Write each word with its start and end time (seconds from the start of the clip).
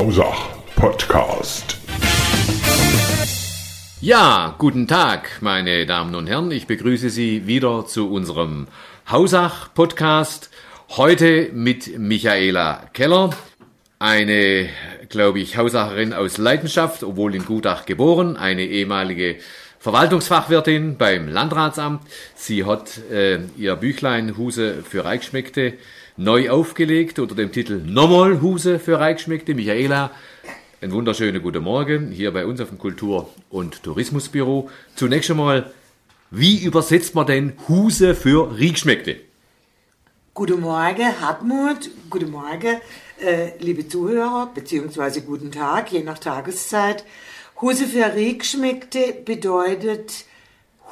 Hausach 0.00 0.48
Podcast. 0.76 1.76
Ja, 4.00 4.54
guten 4.56 4.88
Tag, 4.88 5.42
meine 5.42 5.84
Damen 5.84 6.14
und 6.14 6.26
Herren. 6.26 6.50
Ich 6.52 6.66
begrüße 6.66 7.10
Sie 7.10 7.46
wieder 7.46 7.84
zu 7.84 8.10
unserem 8.10 8.66
Hausach 9.10 9.74
Podcast. 9.74 10.48
Heute 10.88 11.50
mit 11.52 11.98
Michaela 11.98 12.88
Keller, 12.94 13.28
eine, 13.98 14.70
glaube 15.10 15.38
ich, 15.38 15.58
Hausacherin 15.58 16.14
aus 16.14 16.38
Leidenschaft, 16.38 17.02
obwohl 17.02 17.34
in 17.34 17.44
Gutach 17.44 17.84
geboren, 17.84 18.38
eine 18.38 18.64
ehemalige 18.64 19.36
Verwaltungsfachwirtin 19.80 20.96
beim 20.96 21.28
Landratsamt. 21.28 22.00
Sie 22.34 22.64
hat 22.64 22.96
äh, 23.10 23.40
ihr 23.58 23.76
Büchlein 23.76 24.38
Huse 24.38 24.82
für 24.82 25.04
Reichschmeckte 25.04 25.74
neu 26.20 26.50
aufgelegt 26.50 27.18
unter 27.18 27.34
dem 27.34 27.50
Titel 27.50 27.80
Nochmal 27.82 28.42
Huse 28.42 28.78
für 28.78 29.00
Reichschmeckte. 29.00 29.54
Michaela, 29.54 30.10
ein 30.82 30.92
wunderschöner 30.92 31.40
guten 31.40 31.64
Morgen 31.64 32.10
hier 32.10 32.30
bei 32.30 32.44
uns 32.44 32.60
auf 32.60 32.68
dem 32.68 32.76
Kultur- 32.76 33.30
und 33.48 33.82
Tourismusbüro. 33.82 34.68
Zunächst 34.96 35.30
einmal, 35.30 35.72
wie 36.30 36.62
übersetzt 36.62 37.14
man 37.14 37.26
denn 37.26 37.54
Huse 37.68 38.14
für 38.14 38.54
Riechschmeckte? 38.58 39.16
Guten 40.34 40.60
Morgen, 40.60 41.20
Hartmut. 41.22 41.90
Guten 42.10 42.30
Morgen, 42.30 42.80
äh, 43.24 43.58
liebe 43.58 43.88
Zuhörer, 43.88 44.50
beziehungsweise 44.54 45.22
guten 45.22 45.50
Tag, 45.50 45.90
je 45.90 46.02
nach 46.02 46.18
Tageszeit. 46.18 47.06
Huse 47.62 47.86
für 47.86 48.14
Riechschmeckte 48.14 49.16
bedeutet 49.24 50.26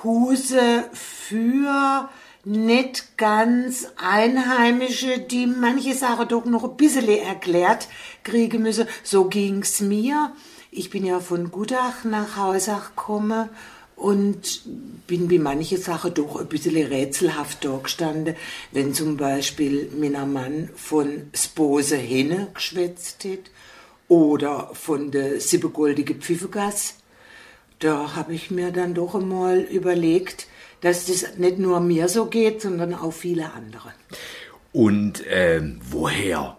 Huse 0.02 0.84
für 0.94 2.08
nicht 2.48 3.18
ganz 3.18 3.88
Einheimische, 3.96 5.18
die 5.18 5.46
manche 5.46 5.94
Sachen 5.94 6.28
doch 6.28 6.46
noch 6.46 6.64
ein 6.64 6.76
bisschen 6.76 7.06
erklärt 7.08 7.88
kriegen 8.24 8.62
müssen. 8.62 8.88
So 9.02 9.26
ging's 9.26 9.80
mir. 9.80 10.32
Ich 10.70 10.88
bin 10.88 11.04
ja 11.04 11.20
von 11.20 11.50
Gutach 11.50 12.04
nach 12.04 12.36
Hausach 12.36 12.90
gekommen 12.96 13.50
und 13.96 14.62
bin 15.06 15.28
wie 15.28 15.38
manche 15.38 15.76
Sachen 15.76 16.14
doch 16.14 16.36
ein 16.36 16.46
bisschen 16.46 16.76
rätselhaft 16.76 17.66
gestanden, 17.82 18.34
wenn 18.72 18.94
zum 18.94 19.18
Beispiel 19.18 19.90
mein 19.98 20.32
Mann 20.32 20.70
von 20.74 21.30
Spose 21.34 21.96
Henne 21.96 22.48
geschwätzt 22.54 23.24
hat 23.24 23.50
oder 24.08 24.70
von 24.72 25.10
der 25.10 25.40
siebegoldige 25.40 26.14
Pfiffegas. 26.14 26.94
Da 27.78 28.16
habe 28.16 28.34
ich 28.34 28.50
mir 28.50 28.70
dann 28.70 28.94
doch 28.94 29.14
einmal 29.14 29.60
überlegt, 29.60 30.46
dass 30.80 31.06
das 31.06 31.38
nicht 31.38 31.58
nur 31.58 31.80
mir 31.80 32.08
so 32.08 32.26
geht, 32.26 32.62
sondern 32.62 32.94
auch 32.94 33.12
viele 33.12 33.52
andere. 33.52 33.92
Und 34.72 35.22
ähm, 35.28 35.80
woher 35.90 36.56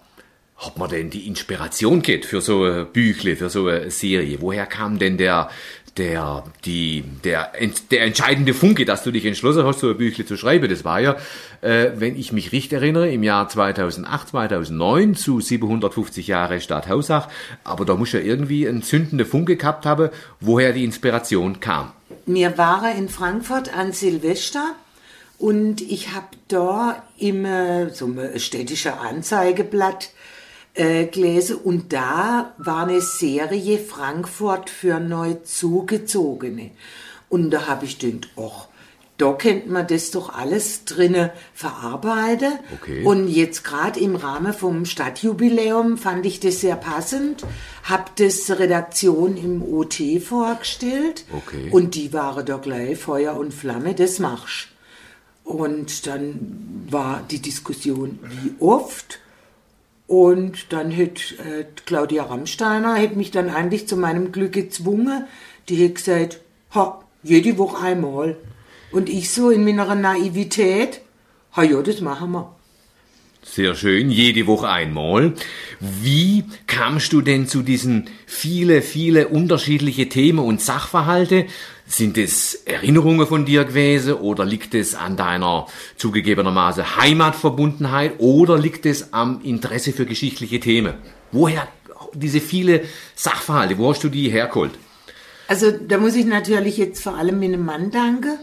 hat 0.57 0.77
man 0.77 0.89
denn 0.89 1.09
die 1.09 1.27
Inspiration 1.27 2.01
geht 2.01 2.25
für 2.25 2.41
so 2.41 2.63
ein 2.65 2.87
Büchle, 2.91 3.35
für 3.35 3.49
so 3.49 3.67
eine 3.67 3.89
Serie? 3.91 4.41
Woher 4.41 4.65
kam 4.65 4.99
denn 4.99 5.17
der, 5.17 5.49
der, 5.95 6.43
die, 6.65 7.05
der, 7.23 7.51
der 7.91 8.03
entscheidende 8.03 8.53
Funke, 8.53 8.83
dass 8.83 9.03
du 9.03 9.11
dich 9.11 9.25
entschlossen 9.25 9.63
hast, 9.63 9.79
so 9.79 9.89
ein 9.91 9.97
Büchle 9.97 10.25
zu 10.25 10.35
schreiben? 10.35 10.69
Das 10.69 10.83
war 10.83 10.99
ja, 10.99 11.15
äh, 11.61 11.91
wenn 11.95 12.17
ich 12.17 12.33
mich 12.33 12.51
richtig 12.51 12.73
erinnere, 12.73 13.09
im 13.09 13.23
Jahr 13.23 13.47
2008, 13.47 14.29
2009 14.29 15.15
zu 15.15 15.39
750 15.39 16.27
Jahre 16.27 16.59
Stadt 16.59 16.89
Hausach. 16.89 17.29
Aber 17.63 17.85
da 17.85 17.95
muss 17.95 18.11
ja 18.11 18.19
irgendwie 18.19 18.67
ein 18.67 18.83
zündender 18.83 19.25
Funke 19.25 19.55
gehabt 19.55 19.85
haben, 19.85 20.09
woher 20.41 20.73
die 20.73 20.83
Inspiration 20.83 21.61
kam. 21.61 21.93
Mir 22.29 22.59
war 22.59 22.91
in 22.91 23.09
Frankfurt 23.09 23.75
an 23.75 23.91
Silvester 23.91 24.75
und 25.39 25.81
ich 25.81 26.13
habe 26.13 26.27
da 26.47 27.01
immer 27.17 27.89
so 27.89 28.05
ein 28.05 28.39
städtischer 28.39 29.01
Anzeigeblatt 29.01 30.11
äh, 30.75 31.07
gelesen 31.07 31.55
und 31.55 31.91
da 31.91 32.53
war 32.59 32.85
eine 32.85 33.01
Serie 33.01 33.79
Frankfurt 33.79 34.69
für 34.69 34.99
neu 34.99 35.37
zugezogene. 35.43 36.69
Und 37.29 37.49
da 37.49 37.65
habe 37.65 37.85
ich 37.85 37.97
gedacht, 37.97 38.29
ach, 38.37 38.67
da 39.19 39.33
kennt 39.33 39.69
man 39.69 39.85
das 39.85 40.11
doch 40.11 40.33
alles 40.33 40.85
drinne 40.85 41.31
verarbeiten. 41.53 42.53
Okay. 42.73 43.03
Und 43.03 43.27
jetzt 43.27 43.63
gerade 43.65 43.99
im 43.99 44.15
Rahmen 44.15 44.53
vom 44.53 44.85
Stadtjubiläum 44.85 45.97
fand 45.97 46.25
ich 46.25 46.39
das 46.39 46.61
sehr 46.61 46.77
passend, 46.77 47.45
hab 47.83 48.15
das 48.15 48.49
Redaktion 48.49 49.35
im 49.35 49.61
OT 49.61 50.01
vorgestellt 50.23 51.25
Okay. 51.35 51.69
und 51.69 51.95
die 51.95 52.13
waren 52.13 52.45
da 52.45 52.55
gleich 52.57 52.97
Feuer 52.97 53.35
und 53.35 53.53
Flamme, 53.53 53.93
das 53.93 54.19
machst. 54.19 54.69
Und 55.43 56.07
dann 56.07 56.85
war 56.89 57.21
die 57.29 57.39
Diskussion 57.41 58.19
wie 58.23 58.53
oft. 58.63 59.19
Und 60.07 60.71
dann 60.71 60.95
hat 60.95 61.35
äh, 61.45 61.65
Claudia 61.85 62.23
Rammsteiner 62.23 62.95
hat 63.01 63.15
mich 63.17 63.31
dann 63.31 63.49
eigentlich 63.49 63.87
zu 63.87 63.97
meinem 63.97 64.31
Glück 64.31 64.53
gezwungen. 64.53 65.25
Die 65.67 65.83
hat 65.85 65.95
gesagt, 65.95 66.39
ha, 66.73 67.03
jede 67.21 67.57
Woche 67.57 67.83
einmal. 67.83 68.37
Und 68.91 69.09
ich 69.09 69.31
so 69.31 69.49
in 69.49 69.63
meiner 69.63 69.93
Naivität, 69.95 71.01
ha 71.55 71.63
ja, 71.63 71.81
das 71.81 72.01
machen 72.01 72.31
wir. 72.31 72.55
Sehr 73.41 73.73
schön, 73.73 74.11
jede 74.11 74.47
Woche 74.47 74.67
einmal. 74.67 75.33
Wie 75.79 76.43
kamst 76.67 77.13
du 77.13 77.21
denn 77.21 77.47
zu 77.47 77.61
diesen 77.61 78.09
viele, 78.25 78.81
viele 78.81 79.29
unterschiedliche 79.29 80.09
Themen 80.09 80.39
und 80.39 80.61
Sachverhalte? 80.61 81.45
Sind 81.87 82.17
es 82.17 82.53
Erinnerungen 82.65 83.25
von 83.25 83.45
dir 83.45 83.63
gewesen 83.63 84.15
oder 84.15 84.45
liegt 84.45 84.75
es 84.75 84.93
an 84.93 85.15
deiner 85.15 85.67
zugegebenermaßen 85.95 86.97
Heimatverbundenheit 86.97 88.15
oder 88.17 88.59
liegt 88.59 88.85
es 88.85 89.13
am 89.13 89.41
Interesse 89.41 89.93
für 89.93 90.05
geschichtliche 90.05 90.59
Themen? 90.59 90.95
Woher 91.31 91.67
diese 92.13 92.41
viele 92.41 92.83
Sachverhalte, 93.15 93.77
wo 93.77 93.89
hast 93.89 94.03
du 94.03 94.09
die 94.09 94.29
hergeholt? 94.29 94.71
Also 95.47 95.71
da 95.71 95.97
muss 95.97 96.15
ich 96.15 96.25
natürlich 96.25 96.77
jetzt 96.77 97.01
vor 97.01 97.15
allem 97.15 97.39
meinem 97.39 97.65
Mann 97.65 97.89
danken, 97.89 98.37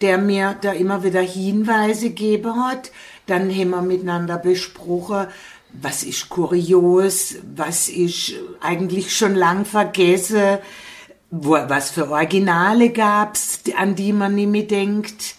der 0.00 0.18
mir 0.18 0.56
da 0.60 0.72
immer 0.72 1.02
wieder 1.04 1.20
Hinweise 1.20 2.10
gegeben 2.10 2.64
hat. 2.64 2.90
Dann 3.26 3.50
haben 3.50 3.70
wir 3.70 3.82
miteinander 3.82 4.38
besprochen, 4.38 5.26
was 5.72 6.02
ist 6.02 6.28
kurios, 6.28 7.36
was 7.54 7.88
ist 7.88 8.34
eigentlich 8.60 9.14
schon 9.14 9.34
lang 9.34 9.64
vergessen, 9.64 10.58
wo, 11.30 11.52
was 11.52 11.90
für 11.90 12.10
Originale 12.10 12.90
gab's, 12.90 13.60
an 13.76 13.94
die 13.94 14.12
man 14.12 14.34
nicht 14.34 14.48
mehr 14.48 14.62
denkt. 14.62 15.34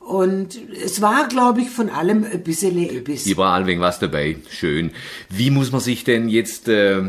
Und 0.00 0.58
es 0.84 1.00
war, 1.00 1.28
glaube 1.28 1.60
ich, 1.62 1.70
von 1.70 1.88
allem 1.88 2.24
ein 2.24 2.42
bisschen 2.42 2.76
etwas. 2.78 3.26
Überall 3.26 3.66
wegen 3.66 3.80
was 3.80 4.00
dabei. 4.00 4.36
Schön. 4.50 4.90
Wie 5.28 5.50
muss 5.50 5.72
man 5.72 5.80
sich 5.80 6.04
denn 6.04 6.28
jetzt 6.28 6.68
äh, 6.68 7.02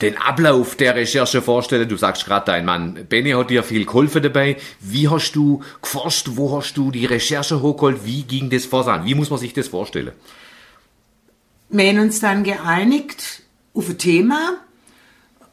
den 0.00 0.16
Ablauf 0.16 0.76
der 0.76 0.94
Recherche 0.94 1.42
vorstellen? 1.42 1.88
Du 1.88 1.96
sagst 1.96 2.24
gerade, 2.24 2.46
dein 2.46 2.64
Mann 2.64 3.06
Benny 3.08 3.30
hat 3.32 3.50
dir 3.50 3.62
viel 3.62 3.84
geholfen 3.84 4.22
dabei. 4.22 4.56
Wie 4.80 5.08
hast 5.08 5.32
du 5.32 5.62
geforscht? 5.82 6.28
Wo 6.32 6.56
hast 6.56 6.76
du 6.76 6.90
die 6.90 7.06
Recherche 7.06 7.60
hochgeholt? 7.60 8.04
Wie 8.04 8.22
ging 8.22 8.50
das 8.50 8.64
voran? 8.64 9.04
Wie 9.04 9.14
muss 9.14 9.30
man 9.30 9.38
sich 9.38 9.52
das 9.52 9.68
vorstellen? 9.68 10.12
Wir 11.68 11.88
haben 11.88 12.00
uns 12.00 12.20
dann 12.20 12.42
geeinigt 12.42 13.42
auf 13.74 13.88
ein 13.88 13.98
Thema 13.98 14.56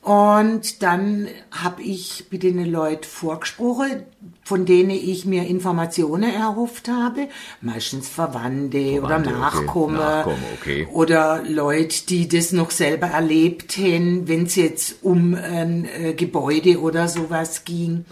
und 0.08 0.84
dann 0.84 1.28
habe 1.52 1.82
ich 1.82 2.28
mit 2.32 2.42
den 2.42 2.64
Leuten 2.64 3.04
vorgesprochen, 3.04 4.04
von 4.42 4.66
denen 4.66 4.92
ich 4.92 5.26
mir 5.26 5.46
Informationen 5.46 6.34
erhofft 6.34 6.88
habe. 6.88 7.28
Meistens 7.60 8.08
Verwandte, 8.08 9.02
oder 9.02 9.20
Verwandte, 9.20 9.30
okay. 9.32 9.40
Nachkommen. 9.40 9.98
Nachkommen, 9.98 10.44
okay. 10.58 10.88
Oder 10.94 11.44
Leute, 11.44 12.06
die 12.06 12.30
das 12.30 12.54
noch 12.54 12.72
selber 12.72 13.08
erlebt 13.08 13.78
haben, 13.78 14.30
wenn 14.30 14.46
es 14.46 14.56
jetzt 14.56 15.04
um 15.04 15.36
ein 15.36 15.84
äh, 15.84 16.14
Gebäude 16.14 16.80
oder 16.80 17.10
sowas 17.10 17.66
ging. 17.66 18.06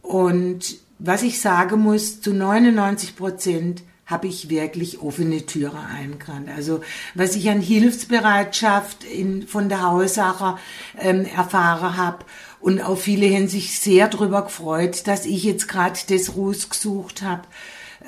Und 0.00 0.78
was 0.98 1.22
ich 1.22 1.38
sagen 1.38 1.82
muss, 1.82 2.22
zu 2.22 2.32
99 2.32 3.14
Prozent 3.14 3.82
habe 4.10 4.26
ich 4.26 4.50
wirklich 4.50 5.00
offene 5.00 5.46
Türe 5.46 5.78
eingerannt. 5.78 6.48
Also 6.54 6.82
was 7.14 7.36
ich 7.36 7.48
an 7.48 7.60
Hilfsbereitschaft 7.60 9.04
in, 9.04 9.46
von 9.46 9.68
der 9.68 9.82
Haussache 9.82 10.58
ähm, 10.98 11.24
erfahren 11.24 11.96
habe 11.96 12.24
und 12.60 12.82
auch 12.82 12.98
viele 12.98 13.34
haben 13.34 13.48
sich 13.48 13.78
sehr 13.78 14.08
darüber 14.08 14.42
gefreut, 14.42 15.06
dass 15.06 15.24
ich 15.24 15.44
jetzt 15.44 15.68
gerade 15.68 15.98
das 16.08 16.36
rausgesucht 16.36 17.22
habe. 17.22 17.42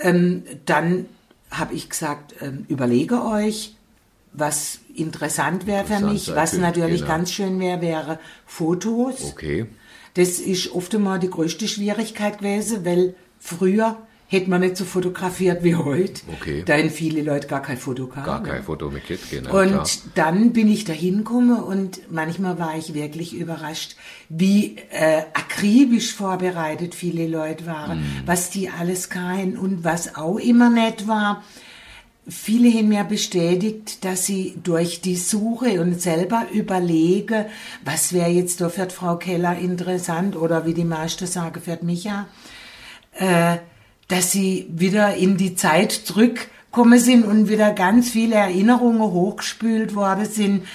Ähm, 0.01 0.43
dann 0.67 1.07
habe 1.51 1.75
ich 1.75 1.89
gesagt, 1.89 2.35
ähm, 2.41 2.67
überlege 2.69 3.25
euch, 3.25 3.77
was 4.33 4.81
interessant 4.95 5.67
wäre 5.67 5.85
für 5.85 6.01
mich, 6.01 6.35
was 6.35 6.55
natürlich 6.55 7.03
genau. 7.03 7.13
ganz 7.13 7.33
schön 7.33 7.61
wäre, 7.61 7.81
wäre 7.81 8.19
Fotos. 8.47 9.25
Okay. 9.25 9.67
Das 10.15 10.39
ist 10.39 10.73
oft 10.73 10.95
einmal 10.95 11.19
die 11.19 11.31
größte 11.31 11.69
Schwierigkeit 11.69 12.39
gewesen, 12.39 12.85
weil 12.85 13.15
früher 13.39 13.99
hätte 14.33 14.51
man 14.51 14.61
nicht 14.63 14.77
so 14.77 14.85
fotografiert 14.85 15.63
wie 15.63 15.77
heute. 15.77 16.23
Okay. 16.41 16.63
Da 16.65 16.75
haben 16.79 16.91
viele 16.91 17.23
Leute 17.23 17.47
gar 17.47 17.63
kein 17.63 17.77
Foto 17.77 18.07
gehabt. 18.07 18.27
Gar 18.27 18.43
kein 18.43 18.63
Foto 18.63 18.91
mit 18.91 19.05
Kit, 19.05 19.21
genau. 19.31 19.61
Und 19.61 19.69
klar. 19.69 19.85
dann 20.15 20.53
bin 20.53 20.69
ich 20.69 20.85
da 20.85 20.93
hingekommen 20.93 21.63
und 21.63 22.01
manchmal 22.11 22.59
war 22.59 22.77
ich 22.77 22.95
wirklich 22.95 23.35
überrascht, 23.35 23.95
wie 24.29 24.77
äh, 24.91 25.19
akribisch 25.35 26.15
vorbereitet 26.15 26.95
viele 26.95 27.27
Leute 27.29 27.67
waren, 27.67 28.01
Mhm. 28.01 28.23
was 28.27 28.51
die 28.51 28.69
alles 28.71 29.11
kennen 29.11 29.57
und 29.59 29.85
was 29.85 30.17
auch 30.17 30.39
immer 30.39 30.71
nett 30.71 31.07
war. 31.07 31.43
viele 32.29 32.71
haben 32.73 32.89
mir 32.89 33.03
bestätigt, 33.05 34.05
dass 34.05 34.27
sie 34.27 34.55
durch 34.63 35.01
die 35.01 35.17
Suche 35.17 35.81
und 35.81 36.01
selber 36.01 36.47
überlege, 36.53 37.47
was 37.85 38.13
wäre 38.13 38.31
jetzt 38.31 38.61
da 38.61 38.69
für 38.69 38.89
Frau 38.91 39.17
Keller 39.17 39.59
interessant 39.59 40.37
oder 40.37 40.65
wie 40.65 40.73
die 40.73 40.85
meisten 40.85 41.27
sagen 41.27 41.61
für 41.61 41.79
Micha, 41.83 42.27
äh, 43.19 43.57
dass 44.13 44.31
sie 44.31 44.67
wieder 44.69 45.17
in 45.17 45.39
die 45.39 45.57
Zeit 45.57 45.91
zurückkommen 45.91 46.99
sind 46.99 47.25
und 47.25 47.49
wieder 47.49 47.73
ganz 47.73 48.11
viele 48.11 48.35
Erinnerungen 48.35 49.01
hochgespült 49.01 49.95
worden 49.95 50.27
sind 50.27 50.67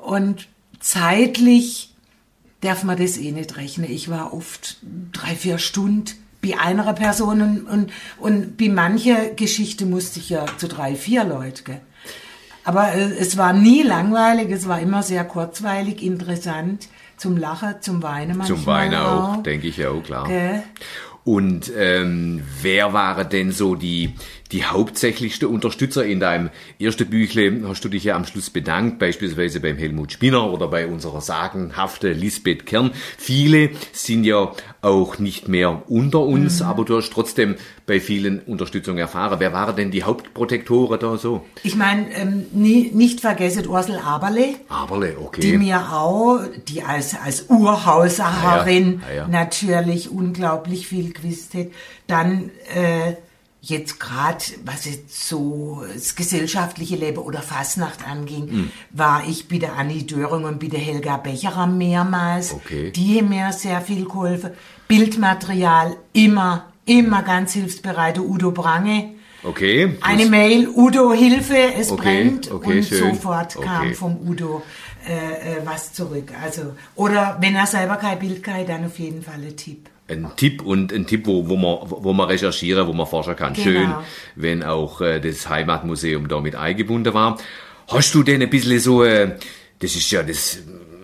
und 0.00 0.48
zeitlich 0.80 1.94
darf 2.62 2.82
man 2.82 2.96
das 2.96 3.18
eh 3.18 3.32
nicht 3.32 3.58
rechnen. 3.58 3.90
Ich 3.90 4.08
war 4.08 4.32
oft 4.32 4.78
drei, 5.12 5.34
vier 5.34 5.58
Stunden 5.58 6.06
bei 6.42 6.58
einer 6.58 6.90
Person 6.94 7.42
und, 7.42 7.62
und, 7.68 7.92
und 8.18 8.56
bei 8.56 8.70
mancher 8.70 9.28
Geschichte 9.36 9.84
musste 9.84 10.18
ich 10.18 10.30
ja 10.30 10.46
zu 10.56 10.66
drei, 10.66 10.94
vier 10.94 11.24
Leute. 11.24 11.62
Gell? 11.64 11.80
Aber 12.64 12.94
äh, 12.94 13.12
es 13.18 13.36
war 13.36 13.52
nie 13.52 13.82
langweilig, 13.82 14.50
es 14.50 14.68
war 14.68 14.80
immer 14.80 15.02
sehr 15.02 15.24
kurzweilig, 15.24 16.02
interessant, 16.02 16.88
zum 17.18 17.36
Lachen, 17.36 17.74
zum 17.82 18.02
Weinen 18.02 18.38
manchmal 18.38 18.58
Zum 18.58 18.66
Weinen 18.66 18.94
auch, 18.94 19.34
auch. 19.34 19.42
denke 19.42 19.66
ich 19.66 19.76
ja 19.76 19.90
auch, 19.90 20.02
klar. 20.02 20.26
Gell? 20.26 20.62
Und 21.30 21.70
ähm, 21.76 22.42
wer 22.60 22.92
waren 22.92 23.28
denn 23.28 23.52
so 23.52 23.76
die, 23.76 24.14
die 24.52 24.64
hauptsächlichste 24.64 25.48
Unterstützer 25.48 26.04
in 26.04 26.20
deinem 26.20 26.50
ersten 26.78 27.08
Büchle? 27.08 27.62
Hast 27.68 27.84
du 27.84 27.88
dich 27.88 28.04
ja 28.04 28.16
am 28.16 28.24
Schluss 28.24 28.50
bedankt, 28.50 28.98
beispielsweise 28.98 29.60
beim 29.60 29.76
Helmut 29.76 30.12
Spinner 30.12 30.52
oder 30.52 30.68
bei 30.68 30.86
unserer 30.86 31.20
sagenhafte 31.20 32.12
Lisbeth 32.12 32.66
Kern. 32.66 32.90
Viele 33.18 33.70
sind 33.92 34.24
ja 34.24 34.52
auch 34.82 35.18
nicht 35.18 35.48
mehr 35.48 35.82
unter 35.88 36.20
uns, 36.20 36.62
aber 36.62 36.84
du 36.84 36.96
hast 36.96 37.12
trotzdem 37.12 37.56
bei 37.86 38.00
vielen 38.00 38.40
Unterstützung 38.40 38.98
erfahren. 38.98 39.40
Wer 39.40 39.52
waren 39.52 39.76
denn 39.76 39.90
die 39.90 40.04
Hauptprotektoren 40.04 41.00
da 41.00 41.16
so? 41.16 41.44
Ich 41.62 41.76
meine, 41.76 42.12
ähm, 42.14 42.46
nie, 42.52 42.90
nicht 42.94 43.20
vergessen 43.20 43.66
Ursel 43.66 43.98
Aberle. 43.98 44.54
Aberle, 44.68 45.16
okay. 45.18 45.40
die 45.40 45.58
mir 45.58 45.92
auch, 45.92 46.40
die 46.68 46.82
als, 46.82 47.16
als 47.22 47.46
Urhauserin 47.48 49.02
Ah 49.02 49.12
ja, 49.12 49.12
ah 49.12 49.14
ja. 49.14 49.28
natürlich 49.28 50.10
unglaublich 50.10 50.86
viel 50.86 51.12
gewusst 51.12 51.54
hat. 51.54 51.66
Dann 52.06 52.50
äh, 52.74 53.14
jetzt 53.62 54.00
gerade, 54.00 54.42
was 54.64 54.86
jetzt 54.86 55.28
so 55.28 55.84
das 55.92 56.14
gesellschaftliche 56.16 56.96
Leben 56.96 57.18
oder 57.18 57.42
Fastnacht 57.42 58.06
anging, 58.08 58.48
Hm. 58.50 58.70
war 58.90 59.22
ich 59.28 59.48
bei 59.48 59.58
der 59.58 59.74
Annie 59.76 60.04
Döring 60.04 60.44
und 60.44 60.58
bei 60.60 60.68
der 60.68 60.80
Helga 60.80 61.18
Becherer 61.18 61.66
mehrmals. 61.66 62.52
Okay. 62.54 62.90
Die 62.90 63.18
haben 63.18 63.28
mir 63.28 63.52
sehr 63.52 63.80
viel 63.82 64.04
geholfen. 64.06 64.52
Bildmaterial 64.88 65.96
immer, 66.12 66.66
immer 66.86 67.22
ganz 67.22 67.52
hilfsbereit. 67.52 68.18
Udo 68.18 68.50
Brange. 68.52 69.14
okay. 69.42 69.96
Eine 70.02 70.26
Mail, 70.26 70.68
Udo, 70.68 71.12
Hilfe, 71.12 71.56
es 71.78 71.90
Okay, 71.90 72.02
brennt. 72.24 72.50
okay, 72.50 72.78
und 72.78 72.84
schön. 72.84 73.14
sofort 73.14 73.54
kam 73.60 73.86
Okay. 73.86 73.94
vom 73.94 74.16
Udo 74.28 74.62
äh, 75.08 75.12
äh, 75.14 75.56
was 75.64 75.92
zurück. 75.94 76.30
Also, 76.42 76.74
oder 76.94 77.38
wenn 77.40 77.54
er 77.56 77.66
selber 77.66 77.96
kein 77.96 78.18
Bild 78.18 78.42
kann, 78.42 78.66
dann 78.66 78.84
auf 78.86 78.98
jeden 78.98 79.22
Fall 79.22 79.34
ein 79.42 79.56
Tipp. 79.56 79.88
Ein 80.10 80.30
Tipp 80.36 80.62
und 80.62 80.92
ein 80.92 81.06
Tipp, 81.06 81.26
wo, 81.26 81.48
wo 81.48 81.56
man, 81.56 81.78
wo 81.88 82.12
man 82.12 82.28
recherchieren, 82.28 82.86
wo 82.86 82.92
man 82.92 83.06
forschen 83.06 83.36
kann. 83.36 83.54
Genau. 83.54 83.64
Schön, 83.64 83.94
wenn 84.36 84.62
auch 84.62 85.00
äh, 85.00 85.20
das 85.20 85.48
Heimatmuseum 85.48 86.28
da 86.28 86.40
mit 86.40 86.56
eingebunden 86.56 87.14
war. 87.14 87.38
Hast 87.88 88.14
du 88.14 88.22
denn 88.22 88.42
ein 88.42 88.50
bisschen 88.50 88.80
so, 88.80 89.04
äh, 89.04 89.36
das 89.78 89.96
ist 89.96 90.10
ja, 90.10 90.22
das 90.22 90.58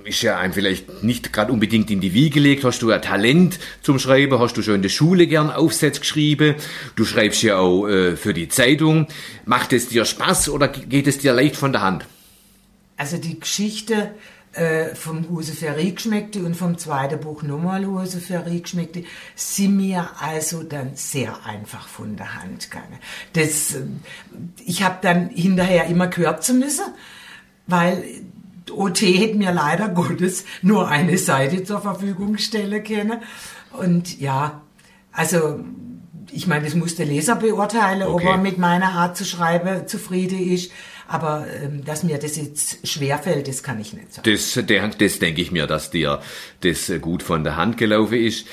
ist 0.05 0.23
ja 0.23 0.39
einem 0.39 0.53
vielleicht 0.53 1.03
nicht 1.03 1.33
gerade 1.33 1.53
unbedingt 1.53 1.91
in 1.91 2.01
die 2.01 2.15
Wiege 2.15 2.35
gelegt. 2.35 2.65
Hast 2.65 2.81
du 2.83 2.91
ein 2.91 3.03
Talent 3.03 3.59
zum 3.83 3.99
Schreiben? 3.99 4.39
Hast 4.39 4.57
du 4.57 4.63
schon 4.63 4.77
in 4.77 4.83
der 4.83 4.89
Schule 4.89 5.27
gern 5.27 5.51
Aufsätze 5.51 6.01
geschrieben? 6.01 6.55
Du 6.95 7.05
schreibst 7.05 7.43
ja 7.43 7.59
auch 7.59 7.89
äh, 7.89 8.17
für 8.17 8.33
die 8.33 8.49
Zeitung. 8.49 9.09
Macht 9.45 9.73
es 9.73 9.89
dir 9.89 10.05
Spaß 10.05 10.49
oder 10.51 10.69
geht 10.69 11.07
es 11.07 11.19
dir 11.19 11.33
leicht 11.33 11.57
von 11.57 11.73
der 11.73 11.83
Hand? 11.83 12.07
Also 12.97 13.19
die 13.19 13.39
Geschichte 13.39 14.15
äh, 14.57 14.95
vom 14.95 15.29
Huse 15.29 15.53
für 15.53 15.77
Riekschmeckte 15.77 16.45
und 16.45 16.57
vom 16.57 16.79
zweiten 16.79 17.21
Buch 17.21 17.43
nochmal 17.43 17.87
Huse 17.87 18.21
für 18.21 18.47
Riekschmeckte 18.47 19.05
sind 19.35 19.77
mir 19.77 20.09
also 20.21 20.63
dann 20.63 20.93
sehr 20.95 21.45
einfach 21.45 21.87
von 21.87 22.17
der 22.17 22.43
Hand 22.43 22.71
gegangen. 22.71 22.99
Das, 23.35 23.75
äh, 23.75 23.83
ich 24.65 24.83
habe 24.83 24.99
dann 25.03 25.29
hinterher 25.29 25.87
immer 25.87 26.09
kürzen 26.09 26.59
müssen, 26.59 26.87
weil 27.67 28.03
OT 28.73 29.03
hätte 29.03 29.37
mir 29.37 29.53
leider 29.53 29.89
Gottes 29.89 30.45
nur 30.63 30.89
eine 30.89 31.19
Seite 31.19 31.65
zur 31.65 31.81
Verfügung 31.81 32.39
stellen 32.39 32.83
können. 32.83 33.21
Und 33.73 34.19
ja, 34.21 34.63
also 35.13 35.61
ich 36.33 36.47
meine, 36.47 36.65
das 36.65 36.75
muss 36.75 36.97
der 36.97 37.07
Leser 37.07 37.37
beurteilen, 37.37 38.03
Okay. 38.03 38.13
ob 38.13 38.23
er 38.33 38.37
mit 38.39 38.59
meiner 38.59 38.93
Art 38.93 39.17
zu 39.17 39.25
schreiben 39.25 39.87
zufrieden 39.87 40.39
ist. 40.39 40.71
Aber 41.09 41.47
ähm, 41.63 41.85
dass 41.85 42.03
mir 42.03 42.19
das 42.19 42.37
jetzt 42.37 42.87
schwerfällt, 42.87 43.47
das 43.49 43.63
kann 43.63 43.81
ich 43.81 43.93
nicht 43.93 44.15
sagen. 44.15 44.31
Das, 44.31 44.59
der, 44.67 44.89
das 44.89 45.19
denke 45.19 45.41
ich 45.41 45.53
mir, 45.53 45.67
dass 45.67 45.91
dir 45.91 46.21
das 46.63 46.91
gut 47.01 47.23
von 47.23 47.45
der 47.45 47.57
Hand 47.57 47.77
gelaufen 47.77 48.19
ist. 48.19 48.47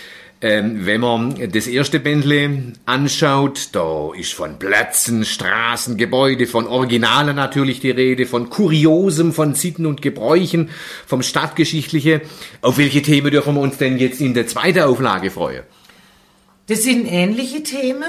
Ähm, 0.44 0.86
wenn 0.86 1.00
man 1.00 1.52
das 1.54 1.68
erste 1.68 2.02
Bändle 2.02 2.74
anschaut, 2.86 3.70
da 3.72 4.12
ist 4.14 4.34
von 4.34 4.60
Plätzen, 4.60 5.24
Straßen, 5.24 5.96
Gebäude, 5.96 6.48
von 6.48 6.68
Originalen 6.68 7.38
natürlich 7.38 7.80
die 7.80 7.92
Rede, 7.92 8.26
von 8.26 8.50
Kuriosem, 8.50 9.32
von 9.32 9.56
Sitten 9.56 9.86
und 9.86 10.02
Gebräuchen, 10.02 10.70
vom 11.06 11.24
Stadtgeschichtliche. 11.24 12.22
Auf 12.62 12.78
welche 12.78 13.02
Themen 13.02 13.32
dürfen 13.32 13.56
wir 13.56 13.62
uns 13.62 13.78
denn 13.78 13.98
jetzt 13.98 14.20
in 14.20 14.34
der 14.34 14.46
zweiten 14.46 14.82
Auflage 14.82 15.32
freuen? 15.32 15.64
Das 16.68 16.84
sind 16.84 17.06
ähnliche 17.06 17.64
Themen. 17.64 18.04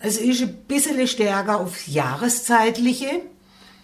Es 0.00 0.18
ist 0.18 0.42
ein 0.42 0.54
bisschen 0.68 1.06
stärker 1.06 1.58
aufs 1.58 1.86
Jahreszeitliche. 1.86 3.22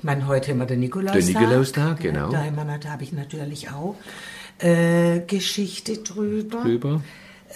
Meine, 0.04 0.26
heute 0.26 0.50
haben 0.50 0.58
wir 0.58 0.66
den 0.66 0.80
Nikolaustag. 0.80 1.20
Den 1.24 1.28
Nikolaustag, 1.32 2.00
genau. 2.00 2.30
Da, 2.30 2.44
wir- 2.44 2.78
da 2.78 2.90
habe 2.90 3.02
ich 3.02 3.12
natürlich 3.12 3.70
auch 3.70 3.96
äh, 4.58 5.20
Geschichte 5.26 5.96
drüber. 5.98 6.62
Drüber. 6.62 7.02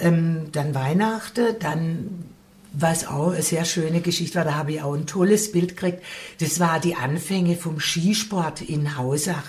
Ähm, 0.00 0.46
dann 0.52 0.74
Weihnachten, 0.74 1.56
dann 1.60 2.24
was 2.72 3.06
auch 3.06 3.32
eine 3.32 3.42
sehr 3.42 3.64
schöne 3.64 4.00
Geschichte 4.00 4.36
war, 4.38 4.44
da 4.44 4.54
habe 4.54 4.72
ich 4.72 4.82
auch 4.82 4.94
ein 4.94 5.06
tolles 5.06 5.52
Bild 5.52 5.70
gekriegt. 5.76 6.02
Das 6.40 6.58
war 6.60 6.80
die 6.80 6.94
Anfänge 6.94 7.54
vom 7.56 7.80
Skisport 7.80 8.62
in 8.62 8.96
Hausach. 8.96 9.44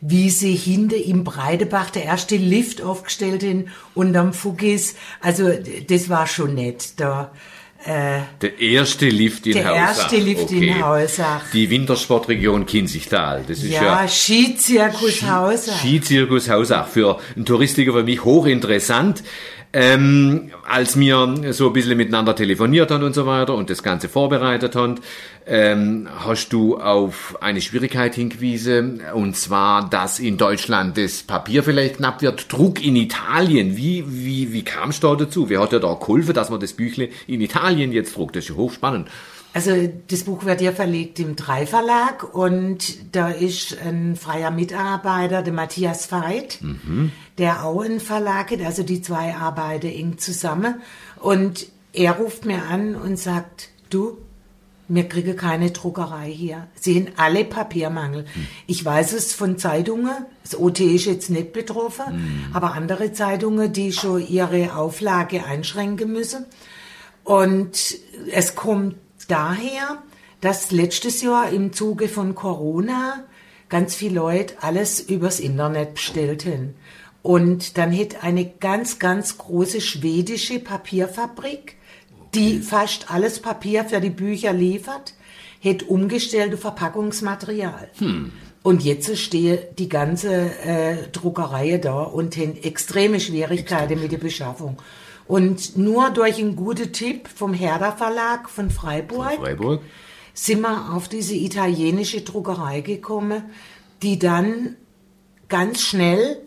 Wie 0.00 0.28
sie 0.28 0.54
hinter 0.54 0.96
im 0.96 1.24
Breidebach 1.24 1.88
der 1.88 2.04
erste 2.04 2.36
Lift 2.36 2.82
aufgestellt 2.82 3.42
haben 3.42 3.68
unterm 3.94 4.34
Fuggis. 4.34 4.96
Also 5.22 5.50
das 5.88 6.10
war 6.10 6.26
schon 6.26 6.54
nett. 6.54 7.00
Da, 7.00 7.30
äh, 7.86 8.20
Der 8.40 8.58
erste 8.60 9.08
Lift 9.08 9.46
in 9.46 9.54
Der 9.54 9.64
Hausach. 9.66 9.76
erste 10.02 10.16
Lift 10.16 10.50
in 10.50 10.82
Hausach. 10.84 11.42
Die 11.52 11.68
Wintersportregion 11.70 12.66
Kinzigtal. 12.66 13.44
Das 13.46 13.58
ist 13.58 13.70
ja, 13.70 13.82
ja, 14.02 14.08
Skizirkus 14.08 15.22
Hausach. 15.22 15.78
Skizirkus 15.78 16.48
Hausach. 16.48 16.88
Für 16.88 17.18
einen 17.36 17.44
Touristiker 17.44 17.92
für 17.92 18.02
mich 18.04 18.24
hochinteressant. 18.24 19.22
Ähm, 19.76 20.52
als 20.68 20.96
wir 20.96 21.52
so 21.52 21.66
ein 21.66 21.72
bisschen 21.72 21.96
miteinander 21.96 22.36
telefoniert 22.36 22.92
haben 22.92 23.02
und 23.02 23.12
so 23.12 23.26
weiter 23.26 23.54
und 23.54 23.70
das 23.70 23.82
Ganze 23.82 24.08
vorbereitet 24.08 24.76
haben, 24.76 25.00
ähm, 25.46 26.08
hast 26.24 26.50
du 26.52 26.78
auf 26.78 27.36
eine 27.40 27.60
Schwierigkeit 27.60 28.14
hingewiesen, 28.14 29.02
und 29.14 29.36
zwar, 29.36 29.90
dass 29.90 30.20
in 30.20 30.36
Deutschland 30.38 30.96
das 30.96 31.24
Papier 31.24 31.64
vielleicht 31.64 31.96
knapp 31.96 32.22
wird. 32.22 32.50
Druck 32.52 32.84
in 32.84 32.94
Italien. 32.94 33.76
Wie, 33.76 34.04
wie, 34.06 34.52
wie 34.52 34.62
kam 34.62 34.90
es 34.90 35.00
da 35.00 35.16
dazu? 35.16 35.50
Wer 35.50 35.60
hat 35.60 35.72
dir 35.72 35.80
da 35.80 35.92
geholfen, 35.94 36.34
dass 36.34 36.50
man 36.50 36.60
das 36.60 36.72
Büchle 36.74 37.08
in 37.26 37.40
Italien 37.40 37.73
jetzt 37.78 38.16
druckt? 38.16 38.36
Das 38.36 38.44
ist 38.44 38.50
ja 38.50 38.56
hochspannend. 38.56 39.08
Also 39.54 39.70
das 40.08 40.24
Buch 40.24 40.44
wird 40.44 40.60
ja 40.60 40.72
verlegt 40.72 41.20
im 41.20 41.36
Drei-Verlag 41.36 42.34
und 42.34 43.14
da 43.14 43.28
ist 43.28 43.78
ein 43.80 44.16
freier 44.16 44.50
Mitarbeiter, 44.50 45.42
der 45.42 45.52
Matthias 45.52 46.10
Veit, 46.10 46.58
der 47.38 47.64
auch 47.64 47.82
einen 47.82 48.00
Verlag 48.00 48.50
hat. 48.50 48.62
Also 48.62 48.82
die 48.82 49.00
zwei 49.00 49.32
arbeiten 49.36 49.86
eng 49.86 50.18
zusammen 50.18 50.82
und 51.20 51.68
er 51.92 52.12
ruft 52.16 52.44
mir 52.44 52.64
an 52.64 52.96
und 52.96 53.16
sagt, 53.16 53.68
du, 53.90 54.18
wir 54.88 55.08
kriegen 55.08 55.36
keine 55.36 55.70
Druckerei 55.70 56.30
hier. 56.30 56.66
Sie 56.74 56.96
haben 56.96 57.12
alle 57.16 57.44
Papiermangel. 57.44 58.26
Ich 58.66 58.84
weiß 58.84 59.12
es 59.12 59.32
von 59.32 59.56
Zeitungen, 59.56 60.26
das 60.42 60.58
OT 60.58 60.80
ist 60.80 61.06
jetzt 61.06 61.30
nicht 61.30 61.52
betroffen, 61.52 62.50
aber 62.52 62.74
andere 62.74 63.12
Zeitungen, 63.12 63.72
die 63.72 63.92
schon 63.92 64.26
ihre 64.26 64.76
Auflage 64.76 65.44
einschränken 65.44 66.12
müssen. 66.12 66.44
Und 67.24 67.96
es 68.30 68.54
kommt 68.54 68.96
daher, 69.28 70.02
dass 70.40 70.70
letztes 70.70 71.22
Jahr 71.22 71.50
im 71.50 71.72
Zuge 71.72 72.08
von 72.08 72.34
Corona 72.34 73.24
ganz 73.70 73.94
viele 73.94 74.16
Leute 74.16 74.54
alles 74.60 75.00
übers 75.00 75.40
Internet 75.40 75.94
bestellten. 75.94 76.74
Und 77.22 77.78
dann 77.78 77.90
hätte 77.90 78.22
eine 78.22 78.44
ganz, 78.44 78.98
ganz 78.98 79.38
große 79.38 79.80
schwedische 79.80 80.58
Papierfabrik, 80.58 81.76
die 82.34 82.58
fast 82.58 83.10
alles 83.10 83.40
Papier 83.40 83.84
für 83.84 84.00
die 84.00 84.10
Bücher 84.10 84.52
liefert, 84.52 85.14
hätte 85.60 85.86
umgestellt 85.86 86.52
auf 86.52 86.60
Verpackungsmaterial. 86.60 87.88
Und 88.62 88.82
jetzt 88.82 89.16
stehe 89.18 89.68
die 89.78 89.88
ganze 89.88 90.34
äh, 90.62 91.08
Druckerei 91.12 91.78
da 91.78 92.02
und 92.02 92.36
haben 92.36 92.56
extreme 92.62 93.20
Schwierigkeiten 93.20 94.00
mit 94.00 94.12
der 94.12 94.18
Beschaffung. 94.18 94.76
Und 95.26 95.76
nur 95.76 96.10
durch 96.10 96.38
einen 96.38 96.56
guten 96.56 96.92
Tipp 96.92 97.28
vom 97.28 97.54
Herder 97.54 97.92
Verlag 97.92 98.50
von 98.50 98.70
Freiburg, 98.70 99.34
Freiburg. 99.36 99.80
sind 100.34 100.60
wir 100.60 100.92
auf 100.92 101.08
diese 101.08 101.34
italienische 101.34 102.20
Druckerei 102.20 102.80
gekommen, 102.80 103.42
die 104.02 104.18
dann 104.18 104.76
ganz 105.48 105.80
schnell 105.80 106.40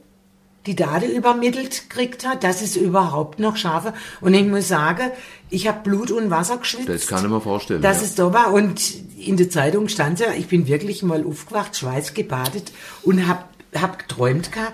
die 0.67 0.75
Daten 0.75 1.09
übermittelt 1.09 1.89
gekriegt 1.89 2.27
hat, 2.27 2.43
dass 2.43 2.61
es 2.61 2.75
überhaupt 2.75 3.39
noch 3.39 3.55
schaffe. 3.55 3.93
Und 4.19 4.33
ich 4.33 4.45
muss 4.45 4.67
sagen, 4.67 5.11
ich 5.49 5.67
habe 5.67 5.79
Blut 5.81 6.11
und 6.11 6.29
Wasser 6.29 6.57
geschwitzt. 6.57 6.89
Das 6.89 7.07
kann 7.07 7.23
ich 7.23 7.31
mir 7.31 7.41
vorstellen. 7.41 7.81
Dass 7.81 8.01
ja. 8.01 8.03
es 8.03 8.15
da 8.15 8.33
war. 8.33 8.53
Und 8.53 8.81
in 9.17 9.37
der 9.37 9.49
Zeitung 9.49 9.87
stand 9.87 10.19
ja, 10.19 10.33
ich 10.33 10.47
bin 10.47 10.67
wirklich 10.67 11.03
mal 11.03 11.25
aufgewacht, 11.25 11.77
schweißgebadet 11.77 12.73
und 13.03 13.27
hab, 13.27 13.49
hab 13.73 13.97
geträumt 13.97 14.51
gehabt, 14.51 14.73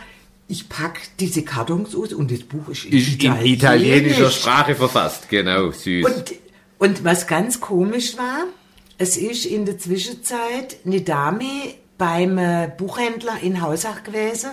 ich 0.53 0.69
pack 0.69 0.99
diese 1.19 1.41
Kartons 1.43 1.95
aus 1.95 2.13
und 2.13 2.29
das 2.31 2.41
Buch 2.43 2.69
ist, 2.69 2.85
Ist 2.85 3.23
in 3.23 3.35
italienischer 3.43 4.29
Sprache 4.29 4.75
verfasst, 4.75 5.27
genau, 5.29 5.71
süß. 5.71 6.05
Und, 6.05 6.33
und 6.77 7.03
was 7.03 7.25
ganz 7.25 7.59
komisch 7.59 8.17
war, 8.17 8.45
es 8.99 9.17
ist 9.17 9.45
in 9.45 9.65
der 9.65 9.79
Zwischenzeit 9.79 10.77
eine 10.85 11.01
Dame 11.01 11.73
beim 11.97 12.37
äh, 12.37 12.69
Buchhändler 12.77 13.37
in 13.41 13.61
Hausach 13.63 14.03
gewesen 14.03 14.51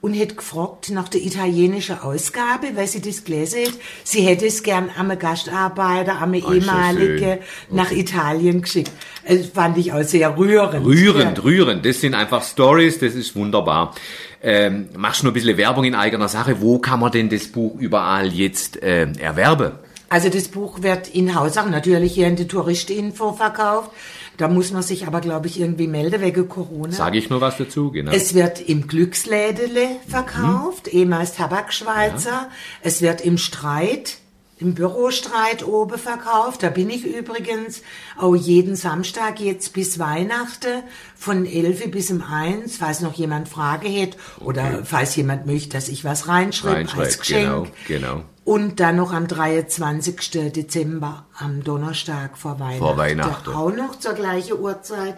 und 0.00 0.14
hätte 0.14 0.34
gefragt 0.34 0.90
nach 0.90 1.08
der 1.08 1.22
italienischen 1.24 1.98
Ausgabe, 2.00 2.68
weil 2.74 2.86
sie 2.86 3.00
das 3.00 3.24
gelesen 3.24 3.66
hat. 3.66 3.74
Sie 4.04 4.20
hätte 4.22 4.46
es 4.46 4.62
gern 4.62 4.90
am 4.96 5.16
Gastarbeiter, 5.18 6.20
am 6.20 6.34
ist 6.34 6.42
ja 6.44 6.50
schön. 6.50 6.62
ehemalige 6.62 7.38
nach 7.70 7.90
Italien 7.92 8.62
geschickt. 8.62 8.92
Das 9.26 9.46
fand 9.46 9.78
ich 9.78 9.92
auch 9.92 10.02
sehr 10.02 10.36
rührend. 10.36 10.84
Rührend, 10.84 11.38
Ja. 11.38 11.44
rührend. 11.44 11.86
Das 11.86 12.00
sind 12.00 12.14
einfach 12.14 12.44
Stories, 12.44 12.98
das 12.98 13.14
ist 13.14 13.34
wunderbar. 13.34 13.94
Ähm, 14.42 14.88
machst 14.96 15.22
du 15.22 15.26
noch 15.26 15.32
ein 15.32 15.34
bisschen 15.34 15.56
Werbung 15.56 15.84
in 15.84 15.94
eigener 15.94 16.28
Sache? 16.28 16.60
Wo 16.60 16.78
kann 16.78 17.00
man 17.00 17.10
denn 17.12 17.28
das 17.28 17.46
Buch 17.48 17.74
überall 17.78 18.32
jetzt 18.32 18.82
äh, 18.82 19.10
erwerben? 19.18 19.72
Also 20.08 20.28
das 20.28 20.46
Buch 20.48 20.82
wird 20.82 21.08
in 21.08 21.34
Hausach 21.34 21.68
natürlich 21.68 22.14
hier 22.14 22.28
in 22.28 22.36
der 22.36 22.46
Touristinfo 22.46 23.32
verkauft. 23.32 23.90
Da 24.36 24.48
muss 24.48 24.70
man 24.70 24.82
sich 24.82 25.06
aber, 25.06 25.20
glaube 25.20 25.46
ich, 25.48 25.58
irgendwie 25.58 25.88
melden 25.88 26.20
wegen 26.20 26.48
Corona. 26.48 26.92
Sage 26.92 27.18
ich 27.18 27.30
nur 27.30 27.40
was 27.40 27.56
dazu, 27.56 27.90
genau. 27.90 28.12
Es 28.12 28.34
wird 28.34 28.60
im 28.60 28.86
Glückslädele 28.86 29.96
verkauft, 30.06 30.92
Mhm. 30.92 30.98
ehemals 31.00 31.34
Tabakschweizer. 31.34 32.48
Es 32.82 33.00
wird 33.02 33.22
im 33.22 33.38
Streit, 33.38 34.18
im 34.58 34.74
Bürostreit 34.74 35.66
oben 35.66 35.98
verkauft. 35.98 36.62
Da 36.62 36.70
bin 36.70 36.88
ich 36.88 37.04
übrigens 37.04 37.82
auch 38.16 38.34
jeden 38.34 38.74
Samstag 38.74 39.38
jetzt 39.40 39.74
bis 39.74 39.98
Weihnachten 39.98 40.82
von 41.14 41.44
11 41.44 41.90
bis 41.90 42.10
um 42.10 42.22
1, 42.22 42.78
falls 42.78 43.00
noch 43.00 43.14
jemand 43.14 43.48
Frage 43.48 43.88
hätte 43.88 44.16
oder 44.40 44.82
falls 44.84 45.14
jemand 45.16 45.46
möchte, 45.46 45.70
dass 45.70 45.88
ich 45.88 46.04
was 46.04 46.28
reinschreibe 46.28 46.76
als 46.76 46.96
Reinschreibt, 46.96 47.20
Geschenk. 47.20 47.44
genau, 47.44 47.66
genau. 47.86 48.22
Und 48.44 48.80
dann 48.80 48.96
noch 48.96 49.12
am 49.12 49.26
23. 49.26 50.52
Dezember, 50.52 51.26
am 51.36 51.64
Donnerstag 51.64 52.38
vor 52.38 52.60
Weihnachten. 52.60 52.78
Vor 52.78 52.96
Weihnachten. 52.96 53.50
Auch 53.50 53.72
noch 53.72 53.98
zur 53.98 54.12
gleichen 54.14 54.58
Uhrzeit. 54.58 55.16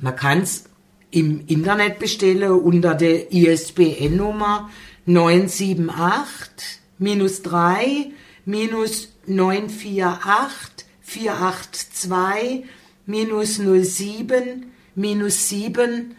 Man 0.00 0.16
kann 0.16 0.40
es 0.42 0.64
im 1.10 1.46
Internet 1.46 2.00
bestellen 2.00 2.50
unter 2.50 2.96
der 2.96 3.32
ISBN-Nummer 3.32 4.68
978 5.06 6.80
minus 6.98 7.42
3 7.42 8.10
minus 8.44 9.08
948 9.26 10.86
482 11.02 12.64
minus 13.06 13.58
07 13.58 14.72
minus 14.94 15.48
7 15.48 16.16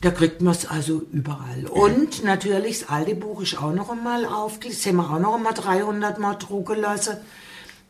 da 0.00 0.10
kriegt 0.10 0.40
man 0.40 0.54
es 0.54 0.66
also 0.66 1.02
überall. 1.12 1.66
Und 1.66 2.24
natürlich, 2.24 2.80
das 2.80 2.88
alte 2.88 3.14
Buch 3.14 3.42
ist 3.42 3.58
auch 3.58 3.72
noch 3.74 3.90
einmal 3.90 4.24
aufgelegt. 4.24 4.78
Das 4.78 4.86
haben 4.86 4.96
wir 4.96 5.10
auch 5.10 5.18
noch 5.18 5.34
einmal 5.34 5.52
300 5.52 6.18
Mal 6.18 6.36
drucken 6.36 6.80
lassen. 6.80 7.18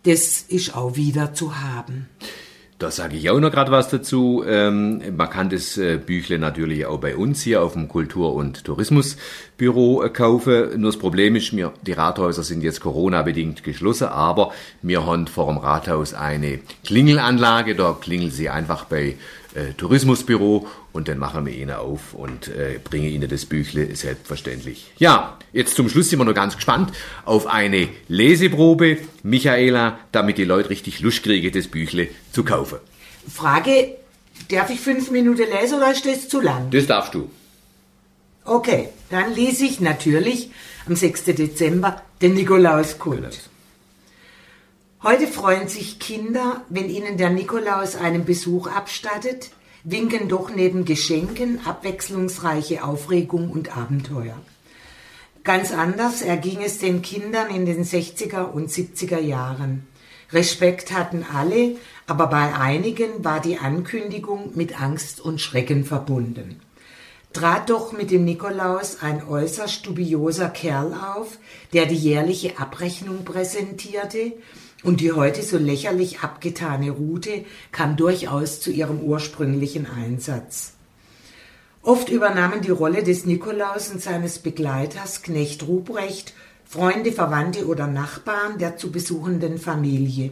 Das 0.03 0.41
ist 0.49 0.75
auch 0.75 0.97
wieder 0.97 1.35
zu 1.35 1.61
haben. 1.61 2.09
Da 2.81 2.91
sage 2.91 3.19
ich 3.19 3.29
auch 3.29 3.39
noch 3.41 3.51
gerade 3.51 3.71
was 3.71 3.91
dazu. 3.91 4.43
Ähm, 4.47 5.03
man 5.15 5.29
kann 5.29 5.51
das 5.51 5.77
äh, 5.77 5.99
Büchle 5.99 6.39
natürlich 6.39 6.87
auch 6.87 6.99
bei 6.99 7.15
uns 7.15 7.43
hier 7.43 7.63
auf 7.63 7.75
dem 7.75 7.89
Kultur- 7.89 8.33
und 8.35 8.65
Tourismusbüro 8.65 10.03
äh, 10.03 10.09
kaufen. 10.09 10.81
Nur 10.81 10.91
das 10.91 10.99
Problem 10.99 11.37
ist, 11.37 11.53
mir, 11.53 11.75
die 11.83 11.93
Rathäuser 11.93 12.43
sind 12.43 12.63
jetzt 12.63 12.81
Corona-bedingt 12.81 13.65
geschlossen, 13.65 14.09
aber 14.09 14.53
wir 14.81 15.05
haben 15.05 15.27
vor 15.27 15.49
dem 15.49 15.59
Rathaus 15.59 16.15
eine 16.15 16.59
Klingelanlage. 16.83 17.75
Da 17.75 17.95
klingeln 18.01 18.31
Sie 18.31 18.49
einfach 18.49 18.87
bei 18.87 19.17
äh, 19.55 19.75
Tourismusbüro 19.77 20.67
und 20.93 21.09
dann 21.09 21.19
machen 21.19 21.47
wir 21.47 21.55
Ihnen 21.55 21.73
auf 21.73 22.15
und 22.15 22.49
äh, 22.49 22.79
bringen 22.83 23.09
Ihnen 23.09 23.29
das 23.29 23.47
Büchle 23.47 23.95
selbstverständlich. 23.95 24.93
Ja, 24.99 25.39
jetzt 25.53 25.77
zum 25.77 25.89
Schluss 25.89 26.11
sind 26.11 26.19
wir 26.19 26.25
noch 26.25 26.35
ganz 26.35 26.57
gespannt 26.57 26.93
auf 27.25 27.47
eine 27.47 27.89
Leseprobe, 28.09 28.99
Michaela, 29.23 29.99
damit 30.13 30.39
die 30.39 30.45
Leute 30.45 30.71
richtig 30.71 31.01
Lust 31.01 31.23
kriegen, 31.23 31.53
das 31.53 31.69
Büchle 31.69 32.09
zu 32.33 32.45
kaufen. 32.45 32.79
Frage, 33.33 33.97
darf 34.49 34.71
ich 34.71 34.81
fünf 34.81 35.11
Minuten 35.11 35.47
lesen 35.61 35.79
oder 35.79 35.93
ist 35.93 36.07
das 36.07 36.29
zu 36.29 36.41
lang? 36.41 36.71
Das 36.71 36.87
darfst 36.87 37.15
du. 37.15 37.31
Okay, 38.45 38.89
dann 39.11 39.35
lese 39.35 39.65
ich 39.65 39.81
natürlich 39.81 40.51
am 40.87 40.97
6. 40.97 41.25
Dezember 41.25 42.03
den 42.23 42.35
Nikolauskult. 42.35 43.51
Heute 45.03 45.27
freuen 45.27 45.69
sich 45.69 45.99
Kinder, 45.99 46.63
wenn 46.69 46.91
ihnen 46.91 47.17
der 47.17 47.31
Nikolaus 47.31 47.97
einen 47.97 48.25
Besuch 48.25 48.67
abstattet, 48.67 49.51
winken 49.85 50.29
doch 50.29 50.55
neben 50.55 50.85
Geschenken 50.85 51.61
abwechslungsreiche 51.65 52.85
Aufregung 52.85 53.51
und 53.51 53.77
Abenteuer. 53.77 54.37
Ganz 55.43 55.73
anders 55.73 56.21
erging 56.21 56.63
es 56.63 56.79
den 56.79 57.01
Kindern 57.01 57.49
in 57.49 57.65
den 57.65 57.85
60er 57.85 58.51
und 58.51 58.71
70er 58.71 59.21
Jahren. 59.21 59.87
Respekt 60.33 60.93
hatten 60.93 61.25
alle, 61.33 61.77
aber 62.07 62.27
bei 62.27 62.55
einigen 62.55 63.25
war 63.25 63.41
die 63.41 63.59
Ankündigung 63.59 64.53
mit 64.55 64.81
Angst 64.81 65.21
und 65.21 65.41
Schrecken 65.41 65.85
verbunden. 65.85 66.61
Trat 67.33 67.71
doch 67.71 67.93
mit 67.93 68.11
dem 68.11 68.25
Nikolaus 68.25 69.03
ein 69.03 69.27
äußerst 69.27 69.87
dubioser 69.87 70.49
Kerl 70.49 70.93
auf, 70.95 71.39
der 71.73 71.87
die 71.87 71.97
jährliche 71.97 72.59
Abrechnung 72.59 73.25
präsentierte, 73.25 74.33
und 74.83 75.01
die 75.01 75.13
heute 75.13 75.43
so 75.43 75.59
lächerlich 75.59 76.21
abgetane 76.21 76.91
Route 76.91 77.45
kam 77.73 77.97
durchaus 77.97 78.61
zu 78.61 78.71
ihrem 78.71 79.01
ursprünglichen 79.01 79.87
Einsatz. 79.87 80.73
Oft 81.83 82.09
übernahmen 82.11 82.61
die 82.61 82.71
Rolle 82.71 83.03
des 83.03 83.25
Nikolaus 83.25 83.91
und 83.91 84.03
seines 84.03 84.39
Begleiters 84.39 85.23
Knecht 85.23 85.67
Ruprecht 85.67 86.35
Freunde, 86.71 87.11
Verwandte 87.11 87.67
oder 87.67 87.89
Nachbarn 87.89 88.59
der 88.59 88.77
zu 88.77 88.93
besuchenden 88.93 89.59
Familie. 89.59 90.31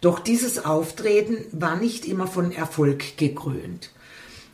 Doch 0.00 0.18
dieses 0.18 0.64
Auftreten 0.64 1.44
war 1.52 1.76
nicht 1.76 2.06
immer 2.06 2.26
von 2.26 2.52
Erfolg 2.52 3.18
gekrönt. 3.18 3.90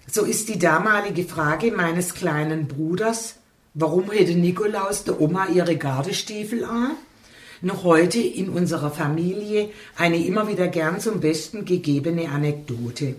So 0.08 0.24
ist 0.24 0.48
die 0.48 0.58
damalige 0.58 1.22
Frage 1.22 1.70
meines 1.70 2.14
kleinen 2.14 2.66
Bruders, 2.66 3.36
warum 3.74 4.10
hätte 4.10 4.34
Nikolaus 4.34 5.04
der 5.04 5.20
Oma 5.20 5.46
ihre 5.46 5.76
Gardestiefel 5.76 6.64
an? 6.64 6.96
Noch 7.60 7.82
heute 7.82 8.20
in 8.20 8.48
unserer 8.50 8.90
Familie 8.90 9.70
eine 9.96 10.24
immer 10.24 10.48
wieder 10.48 10.68
gern 10.68 11.00
zum 11.00 11.20
Besten 11.20 11.64
gegebene 11.64 12.28
Anekdote. 12.28 13.16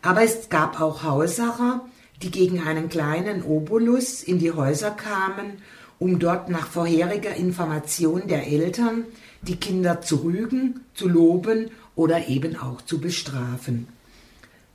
Aber 0.00 0.22
es 0.22 0.48
gab 0.48 0.80
auch 0.80 1.02
Haussacher, 1.02 1.82
die 2.22 2.30
gegen 2.30 2.60
einen 2.60 2.88
kleinen 2.88 3.42
Obolus 3.42 4.22
in 4.22 4.38
die 4.38 4.52
Häuser 4.52 4.90
kamen, 4.90 5.62
um 5.98 6.18
dort 6.18 6.48
nach 6.48 6.66
vorheriger 6.66 7.34
Information 7.34 8.26
der 8.26 8.46
Eltern 8.46 9.04
die 9.42 9.56
Kinder 9.56 10.00
zu 10.00 10.16
rügen, 10.16 10.80
zu 10.94 11.08
loben 11.08 11.70
oder 11.94 12.28
eben 12.28 12.56
auch 12.56 12.80
zu 12.80 13.00
bestrafen. 13.00 13.86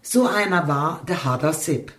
So 0.01 0.27
einer 0.27 0.67
war 0.67 1.03
der 1.07 1.24
Harder 1.24 1.53
Sepp. 1.53 1.91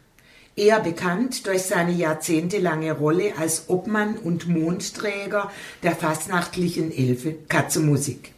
Eher 0.58 0.80
bekannt 0.80 1.46
durch 1.46 1.62
seine 1.62 1.92
jahrzehntelange 1.92 2.90
Rolle 2.90 3.34
als 3.38 3.66
Obmann 3.68 4.16
und 4.16 4.48
Mondträger 4.48 5.52
der 5.84 5.94
fastnachtlichen 5.94 6.90
Elfe 6.90 7.36
Katzenmusik. 7.48 8.32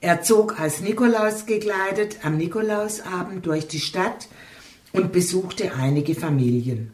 Er 0.00 0.22
zog 0.22 0.60
als 0.60 0.82
Nikolaus 0.82 1.44
gekleidet 1.44 2.18
am 2.22 2.36
Nikolausabend 2.36 3.44
durch 3.44 3.66
die 3.66 3.80
Stadt 3.80 4.28
und 4.92 5.10
besuchte 5.10 5.74
einige 5.74 6.14
Familien. 6.14 6.92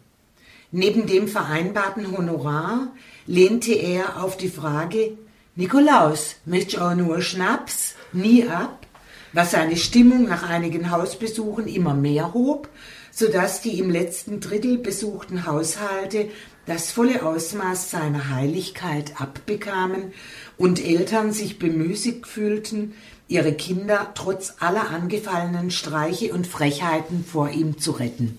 Neben 0.73 1.07
dem 1.07 1.29
vereinbarten 1.29 2.17
Honorar 2.17 2.89
lehnte 3.27 3.75
er 3.75 4.23
auf 4.23 4.39
die 4.39 4.49
Frage, 4.49 5.19
Nikolaus, 5.57 6.37
möchtest 6.47 6.81
auch 6.81 6.95
nur 6.95 7.21
Schnaps? 7.21 7.97
Nie 8.15 8.49
ab, 8.49 8.87
was 9.35 9.51
seine 9.51 9.77
Stimmung 9.77 10.27
nach 10.27 10.49
einigen 10.49 10.91
Hausbesuchen 10.91 11.67
immer 11.67 11.93
mehr 11.93 12.33
hob, 12.33 12.71
sodass 13.19 13.61
die 13.61 13.81
im 13.81 13.91
letzten 13.91 14.39
Drittel 14.39 14.79
besuchten 14.79 15.45
Haushalte 15.45 16.31
das 16.67 16.93
volle 16.93 17.27
Ausmaß 17.27 17.91
seiner 17.91 18.31
Heiligkeit 18.31 19.21
abbekamen 19.21 20.13
und 20.57 20.85
Eltern 20.85 21.33
sich 21.33 21.59
bemüßigt 21.59 22.29
fühlten, 22.29 22.95
ihre 23.27 23.55
Kinder 23.55 24.13
trotz 24.15 24.55
aller 24.61 24.91
angefallenen 24.91 25.73
Streiche 25.73 26.33
und 26.33 26.47
Frechheiten 26.47 27.25
vor 27.25 27.51
ihm 27.51 27.79
zu 27.79 27.91
retten. 27.91 28.39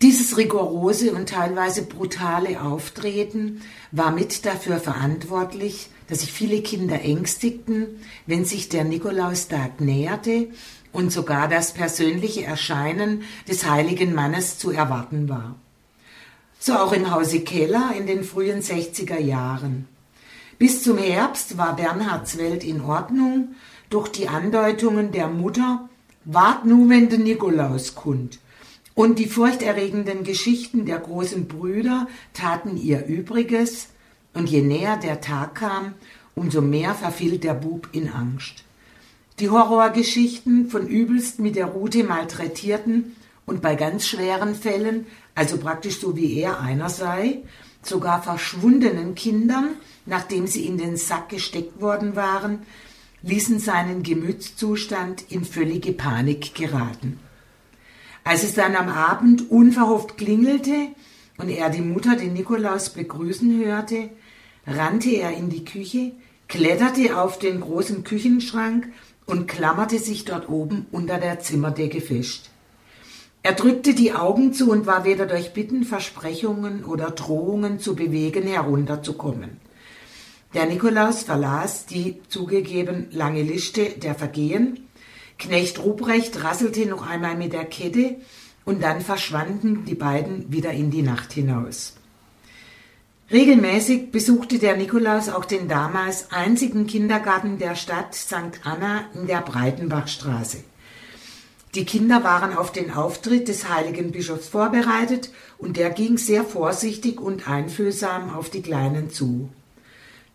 Dieses 0.00 0.36
rigorose 0.36 1.12
und 1.12 1.30
teilweise 1.30 1.82
brutale 1.82 2.62
Auftreten 2.62 3.62
war 3.90 4.12
mit 4.12 4.46
dafür 4.46 4.78
verantwortlich, 4.78 5.88
dass 6.08 6.20
sich 6.20 6.30
viele 6.30 6.62
Kinder 6.62 7.02
ängstigten, 7.02 8.00
wenn 8.26 8.44
sich 8.44 8.68
der 8.68 8.84
Nikolaustag 8.84 9.80
näherte 9.80 10.48
und 10.94 11.12
sogar 11.12 11.48
das 11.48 11.74
persönliche 11.74 12.44
Erscheinen 12.44 13.24
des 13.46 13.68
heiligen 13.68 14.14
Mannes 14.14 14.58
zu 14.58 14.70
erwarten 14.70 15.28
war. 15.28 15.56
So 16.58 16.74
auch 16.74 16.92
im 16.92 17.10
Hause 17.10 17.40
Keller 17.40 17.92
in 17.98 18.06
den 18.06 18.24
frühen 18.24 18.62
60er 18.62 19.18
Jahren. 19.18 19.86
Bis 20.56 20.82
zum 20.82 20.96
Herbst 20.96 21.58
war 21.58 21.76
Bernhards 21.76 22.38
Welt 22.38 22.64
in 22.64 22.80
Ordnung, 22.80 23.48
durch 23.90 24.08
die 24.08 24.28
Andeutungen 24.28 25.12
der 25.12 25.28
Mutter 25.28 25.88
wart 26.24 26.64
nu, 26.64 26.88
wenn 26.88 27.08
der 27.08 27.18
Nikolaus 27.18 27.94
kund. 27.94 28.38
Und 28.94 29.18
die 29.18 29.26
furchterregenden 29.26 30.22
Geschichten 30.22 30.86
der 30.86 31.00
großen 31.00 31.48
Brüder 31.48 32.06
taten 32.32 32.76
ihr 32.76 33.04
Übriges, 33.04 33.88
und 34.32 34.48
je 34.48 34.62
näher 34.62 34.96
der 34.96 35.20
Tag 35.20 35.56
kam, 35.56 35.94
umso 36.34 36.60
mehr 36.60 36.94
verfiel 36.94 37.38
der 37.38 37.54
Bub 37.54 37.88
in 37.92 38.08
Angst. 38.08 38.63
Die 39.40 39.50
Horrorgeschichten 39.50 40.70
von 40.70 40.86
übelst 40.86 41.40
mit 41.40 41.56
der 41.56 41.66
Rute 41.66 42.04
malträtierten 42.04 43.16
und 43.46 43.62
bei 43.62 43.74
ganz 43.74 44.06
schweren 44.06 44.54
Fällen, 44.54 45.06
also 45.34 45.56
praktisch 45.56 45.98
so 45.98 46.16
wie 46.16 46.38
er 46.38 46.60
einer 46.60 46.88
sei, 46.88 47.38
sogar 47.82 48.22
verschwundenen 48.22 49.16
Kindern, 49.16 49.70
nachdem 50.06 50.46
sie 50.46 50.66
in 50.66 50.78
den 50.78 50.96
Sack 50.96 51.30
gesteckt 51.30 51.80
worden 51.80 52.14
waren, 52.14 52.60
ließen 53.22 53.58
seinen 53.58 54.04
Gemütszustand 54.04 55.24
in 55.30 55.44
völlige 55.44 55.92
Panik 55.92 56.54
geraten. 56.54 57.18
Als 58.22 58.44
es 58.44 58.54
dann 58.54 58.76
am 58.76 58.88
Abend 58.88 59.50
unverhofft 59.50 60.16
klingelte 60.16 60.88
und 61.38 61.48
er 61.48 61.70
die 61.70 61.80
Mutter 61.80 62.14
den 62.14 62.34
Nikolaus 62.34 62.90
begrüßen 62.90 63.64
hörte, 63.64 64.10
rannte 64.64 65.10
er 65.10 65.36
in 65.36 65.50
die 65.50 65.64
Küche, 65.64 66.12
kletterte 66.46 67.18
auf 67.18 67.38
den 67.40 67.60
großen 67.60 68.04
Küchenschrank 68.04 68.88
und 69.26 69.46
klammerte 69.46 69.98
sich 69.98 70.24
dort 70.24 70.48
oben 70.48 70.86
unter 70.92 71.18
der 71.18 71.40
Zimmerdecke 71.40 72.00
fest. 72.00 72.50
Er 73.42 73.52
drückte 73.52 73.94
die 73.94 74.12
Augen 74.12 74.52
zu 74.52 74.70
und 74.70 74.86
war 74.86 75.04
weder 75.04 75.26
durch 75.26 75.52
Bitten, 75.52 75.84
Versprechungen 75.84 76.84
oder 76.84 77.10
Drohungen 77.10 77.78
zu 77.78 77.94
bewegen, 77.94 78.44
herunterzukommen. 78.44 79.58
Der 80.54 80.66
Nikolaus 80.66 81.24
verlas 81.24 81.84
die 81.84 82.22
zugegeben 82.28 83.08
lange 83.10 83.42
Liste 83.42 83.90
der 83.90 84.14
Vergehen, 84.14 84.84
Knecht 85.38 85.82
Ruprecht 85.82 86.42
rasselte 86.42 86.86
noch 86.86 87.06
einmal 87.06 87.36
mit 87.36 87.52
der 87.52 87.64
Kette 87.64 88.16
und 88.64 88.82
dann 88.82 89.00
verschwanden 89.00 89.84
die 89.84 89.94
beiden 89.94 90.52
wieder 90.52 90.70
in 90.70 90.90
die 90.90 91.02
Nacht 91.02 91.32
hinaus. 91.32 91.94
Regelmäßig 93.30 94.12
besuchte 94.12 94.58
der 94.58 94.76
Nikolaus 94.76 95.28
auch 95.28 95.44
den 95.44 95.66
damals 95.66 96.30
einzigen 96.30 96.86
Kindergarten 96.86 97.58
der 97.58 97.74
Stadt 97.74 98.14
St. 98.14 98.60
Anna 98.64 99.06
in 99.14 99.26
der 99.26 99.40
Breitenbachstraße. 99.40 100.58
Die 101.74 101.84
Kinder 101.84 102.22
waren 102.22 102.56
auf 102.56 102.70
den 102.70 102.92
Auftritt 102.92 103.48
des 103.48 103.68
heiligen 103.68 104.12
Bischofs 104.12 104.48
vorbereitet 104.48 105.30
und 105.58 105.76
der 105.76 105.90
ging 105.90 106.18
sehr 106.18 106.44
vorsichtig 106.44 107.20
und 107.20 107.48
einfühlsam 107.48 108.30
auf 108.30 108.50
die 108.50 108.62
Kleinen 108.62 109.10
zu. 109.10 109.48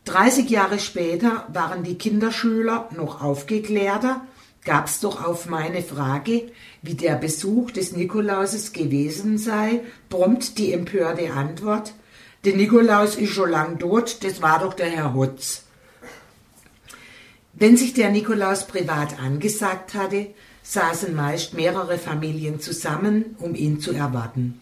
30 0.05 0.49
Jahre 0.49 0.79
später 0.79 1.47
waren 1.53 1.83
die 1.83 1.97
Kinderschüler 1.97 2.89
noch 2.95 3.21
aufgeklärter 3.21 4.21
gab's 4.65 4.99
doch 4.99 5.23
auf 5.25 5.47
meine 5.47 5.81
Frage, 5.81 6.51
wie 6.81 6.93
der 6.93 7.15
Besuch 7.15 7.71
des 7.71 7.93
Nikolauses 7.93 8.73
gewesen 8.73 9.37
sei, 9.37 9.81
prompt 10.09 10.57
die 10.57 10.73
empörte 10.73 11.31
Antwort, 11.33 11.93
der 12.45 12.55
Nikolaus 12.55 13.15
ist 13.15 13.33
schon 13.33 13.49
lang 13.49 13.79
tot, 13.79 14.23
das 14.23 14.41
war 14.41 14.59
doch 14.59 14.73
der 14.73 14.89
Herr 14.89 15.13
Hutz. 15.13 15.63
Wenn 17.53 17.75
sich 17.75 17.93
der 17.93 18.09
Nikolaus 18.09 18.67
privat 18.67 19.19
angesagt 19.19 19.93
hatte, 19.93 20.27
saßen 20.63 21.15
meist 21.15 21.53
mehrere 21.53 21.97
Familien 21.97 22.59
zusammen, 22.59 23.35
um 23.39 23.55
ihn 23.55 23.79
zu 23.81 23.91
erwarten. 23.91 24.59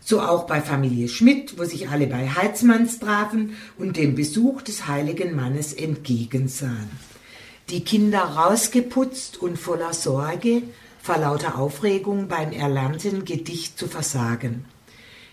So 0.00 0.22
auch 0.22 0.46
bei 0.46 0.62
Familie 0.62 1.08
Schmidt, 1.08 1.58
wo 1.58 1.64
sich 1.64 1.90
alle 1.90 2.06
bei 2.06 2.28
Heizmanns 2.28 2.98
trafen 2.98 3.56
und 3.76 3.96
dem 3.96 4.14
Besuch 4.14 4.62
des 4.62 4.86
heiligen 4.86 5.36
Mannes 5.36 5.74
entgegensahen 5.74 6.88
die 7.70 7.84
Kinder 7.84 8.20
rausgeputzt 8.20 9.36
und 9.42 9.58
voller 9.58 9.92
Sorge, 9.92 10.62
vor 11.02 11.18
lauter 11.18 11.58
Aufregung 11.58 12.28
beim 12.28 12.52
erlernten 12.52 13.24
Gedicht 13.24 13.78
zu 13.78 13.88
versagen. 13.88 14.64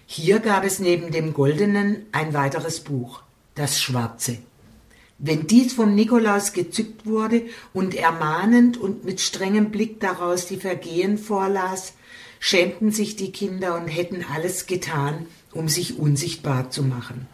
Hier 0.07 0.39
gab 0.39 0.63
es 0.63 0.79
neben 0.79 1.11
dem 1.11 1.33
Goldenen 1.33 2.05
ein 2.11 2.33
weiteres 2.33 2.79
Buch, 2.79 3.23
das 3.55 3.81
Schwarze. 3.81 4.37
Wenn 5.17 5.47
dies 5.47 5.73
vom 5.73 5.95
Nikolaus 5.95 6.53
gezückt 6.53 7.05
wurde 7.05 7.43
und 7.73 7.95
ermahnend 7.95 8.77
und 8.77 9.03
mit 9.03 9.19
strengem 9.19 9.71
Blick 9.71 9.99
daraus 9.99 10.45
die 10.45 10.57
Vergehen 10.57 11.17
vorlas, 11.17 11.93
schämten 12.39 12.91
sich 12.91 13.15
die 13.15 13.31
Kinder 13.31 13.75
und 13.75 13.87
hätten 13.87 14.23
alles 14.31 14.67
getan, 14.67 15.25
um 15.53 15.69
sich 15.69 15.97
unsichtbar 15.97 16.69
zu 16.69 16.83
machen. 16.83 17.27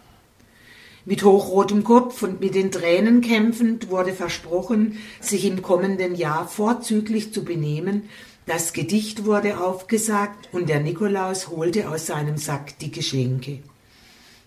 Mit 1.03 1.23
hochrotem 1.23 1.83
Kopf 1.83 2.21
und 2.21 2.39
mit 2.39 2.53
den 2.53 2.71
Tränen 2.71 3.21
kämpfend 3.21 3.89
wurde 3.89 4.13
versprochen, 4.13 4.99
sich 5.19 5.45
im 5.45 5.63
kommenden 5.63 6.15
Jahr 6.15 6.47
vorzüglich 6.47 7.33
zu 7.33 7.43
benehmen. 7.43 8.07
Das 8.45 8.73
Gedicht 8.73 9.25
wurde 9.25 9.59
aufgesagt 9.59 10.49
und 10.51 10.67
der 10.67 10.79
Nikolaus 10.79 11.49
holte 11.49 11.89
aus 11.89 12.07
seinem 12.07 12.37
Sack 12.37 12.79
die 12.79 12.91
Geschenke. 12.91 13.59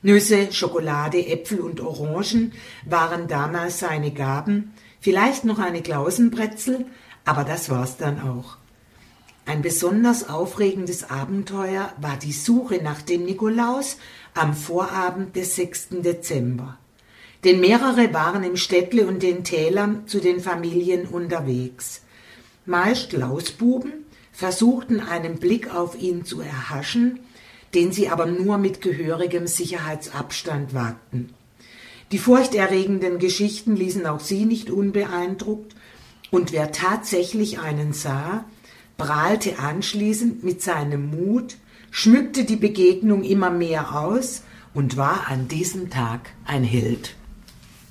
Nüsse, 0.02 0.52
Schokolade, 0.52 1.26
Äpfel 1.26 1.60
und 1.60 1.80
Orangen 1.80 2.52
waren 2.84 3.28
damals 3.28 3.78
seine 3.78 4.10
Gaben, 4.10 4.74
vielleicht 5.00 5.44
noch 5.44 5.58
eine 5.58 5.80
Klausenbrezel, 5.80 6.86
aber 7.24 7.44
das 7.44 7.70
war's 7.70 7.96
dann 7.96 8.20
auch. 8.20 8.58
Ein 9.46 9.62
besonders 9.62 10.28
aufregendes 10.28 11.08
Abenteuer 11.08 11.92
war 11.98 12.16
die 12.16 12.32
Suche 12.32 12.82
nach 12.82 13.00
dem 13.00 13.24
Nikolaus 13.24 13.98
am 14.34 14.54
Vorabend 14.54 15.36
des 15.36 15.56
6. 15.56 15.88
Dezember. 16.02 16.78
Denn 17.44 17.60
mehrere 17.60 18.12
waren 18.12 18.42
im 18.42 18.56
Städtle 18.56 19.06
und 19.06 19.22
den 19.22 19.44
Tälern 19.44 20.08
zu 20.08 20.18
den 20.18 20.40
Familien 20.40 21.06
unterwegs. 21.06 22.00
Meist 22.66 23.12
Lausbuben 23.12 23.92
versuchten 24.32 25.00
einen 25.00 25.38
Blick 25.38 25.74
auf 25.74 26.00
ihn 26.00 26.24
zu 26.24 26.40
erhaschen, 26.40 27.20
den 27.74 27.92
sie 27.92 28.08
aber 28.08 28.26
nur 28.26 28.58
mit 28.58 28.80
gehörigem 28.80 29.46
Sicherheitsabstand 29.46 30.74
wagten. 30.74 31.30
Die 32.12 32.18
furchterregenden 32.18 33.18
Geschichten 33.18 33.76
ließen 33.76 34.06
auch 34.06 34.20
sie 34.20 34.44
nicht 34.44 34.70
unbeeindruckt, 34.70 35.74
und 36.30 36.52
wer 36.52 36.72
tatsächlich 36.72 37.60
einen 37.60 37.92
sah, 37.92 38.44
prahlte 38.96 39.58
anschließend 39.58 40.42
mit 40.42 40.62
seinem 40.62 41.10
Mut, 41.10 41.56
schmückte 41.90 42.44
die 42.44 42.56
Begegnung 42.56 43.22
immer 43.22 43.50
mehr 43.50 43.94
aus 43.96 44.42
und 44.72 44.96
war 44.96 45.28
an 45.28 45.48
diesem 45.48 45.90
Tag 45.90 46.30
ein 46.44 46.64
Held. 46.64 47.14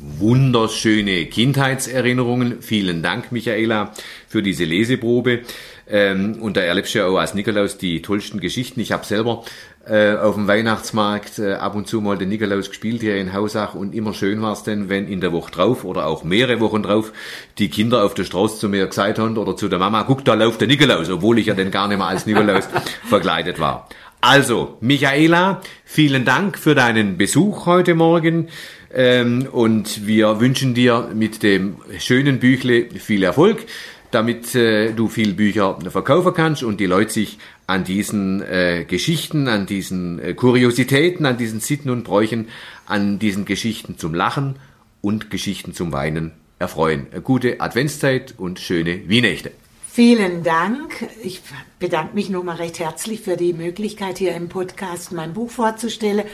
Wunderschöne 0.05 1.27
Kindheitserinnerungen. 1.27 2.61
Vielen 2.61 3.01
Dank, 3.01 3.31
Michaela, 3.31 3.93
für 4.27 4.43
diese 4.43 4.65
Leseprobe. 4.65 5.43
Ähm, 5.87 6.41
und 6.41 6.57
da 6.57 6.61
erlebst 6.61 6.93
du 6.93 6.99
ja 6.99 7.05
auch 7.07 7.17
als 7.17 7.33
Nikolaus 7.35 7.77
die 7.77 8.01
tollsten 8.01 8.41
Geschichten. 8.41 8.81
Ich 8.81 8.91
habe 8.91 9.05
selber 9.05 9.45
äh, 9.87 10.15
auf 10.15 10.35
dem 10.35 10.45
Weihnachtsmarkt 10.45 11.39
äh, 11.39 11.53
ab 11.53 11.75
und 11.75 11.87
zu 11.87 12.01
mal 12.01 12.17
den 12.17 12.27
Nikolaus 12.27 12.67
gespielt 12.67 12.99
hier 12.99 13.15
in 13.15 13.31
Hausach 13.31 13.75
und 13.75 13.95
immer 13.95 14.13
schön 14.13 14.41
war 14.41 14.51
es 14.51 14.63
denn, 14.63 14.89
wenn 14.89 15.07
in 15.07 15.21
der 15.21 15.31
Woche 15.31 15.51
drauf 15.51 15.85
oder 15.85 16.05
auch 16.07 16.25
mehrere 16.25 16.59
Wochen 16.59 16.83
drauf 16.83 17.13
die 17.57 17.69
Kinder 17.69 18.03
auf 18.03 18.13
der 18.13 18.25
Straße 18.25 18.59
zu 18.59 18.67
mir 18.67 18.87
gesagt 18.87 19.19
haben 19.19 19.37
oder 19.37 19.55
zu 19.55 19.69
der 19.69 19.79
Mama, 19.79 20.03
guck, 20.03 20.25
da 20.25 20.33
läuft 20.33 20.59
der 20.59 20.67
Nikolaus, 20.67 21.09
obwohl 21.09 21.39
ich 21.39 21.45
ja 21.45 21.53
denn 21.53 21.71
gar 21.71 21.87
nicht 21.87 21.97
mehr 21.97 22.07
als 22.07 22.25
Nikolaus 22.25 22.67
verkleidet 23.07 23.57
war. 23.57 23.87
Also, 24.25 24.77
Michaela, 24.79 25.61
vielen 25.83 26.23
Dank 26.23 26.57
für 26.57 26.75
deinen 26.75 27.17
Besuch 27.17 27.65
heute 27.65 27.93
Morgen 27.93 28.47
ähm, 28.93 29.47
und 29.51 30.05
wir 30.05 30.39
wünschen 30.39 30.73
dir 30.73 31.09
mit 31.13 31.43
dem 31.43 31.77
schönen 31.99 32.39
Büchle 32.39 32.89
viel 32.91 33.23
Erfolg 33.23 33.65
damit 34.13 34.53
äh, 34.55 34.93
du 34.93 35.07
viel 35.07 35.33
Bücher 35.33 35.77
verkaufen 35.89 36.33
kannst 36.33 36.63
und 36.63 36.79
die 36.79 36.85
Leute 36.85 37.11
sich 37.11 37.39
an 37.65 37.83
diesen 37.83 38.41
äh, 38.41 38.85
Geschichten, 38.87 39.47
an 39.47 39.65
diesen 39.65 40.19
äh, 40.19 40.33
Kuriositäten, 40.33 41.25
an 41.25 41.37
diesen 41.37 41.59
Sitten 41.59 41.89
und 41.89 42.03
Bräuchen, 42.03 42.49
an 42.85 43.19
diesen 43.19 43.45
Geschichten 43.45 43.97
zum 43.97 44.13
Lachen 44.13 44.57
und 45.01 45.31
Geschichten 45.31 45.73
zum 45.73 45.91
Weinen 45.91 46.31
erfreuen. 46.59 47.07
Gute 47.23 47.59
Adventszeit 47.59 48.35
und 48.37 48.59
schöne 48.59 49.09
Wienächte. 49.09 49.51
Vielen 49.89 50.43
Dank. 50.43 51.07
Ich 51.23 51.41
bedanke 51.79 52.15
mich 52.15 52.29
nochmal 52.29 52.57
recht 52.57 52.79
herzlich 52.79 53.21
für 53.21 53.37
die 53.37 53.53
Möglichkeit, 53.53 54.17
hier 54.17 54.35
im 54.35 54.49
Podcast 54.49 55.11
mein 55.11 55.33
Buch 55.33 55.51
vorzustellen. 55.51 56.25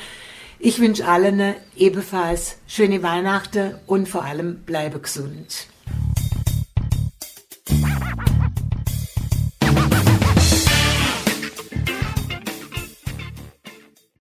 Ich 0.62 0.82
wünsche 0.82 1.08
allen 1.08 1.56
ebenfalls 1.78 2.58
schöne 2.68 3.02
Weihnachten 3.02 3.76
und 3.88 4.10
vor 4.10 4.26
allem 4.26 4.58
bleibe 4.66 5.00
gesund. 5.00 5.68